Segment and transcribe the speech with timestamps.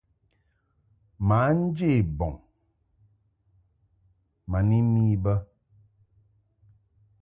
[1.27, 2.33] Mǎ nje bɔŋ
[4.49, 5.33] ma ni mi bə.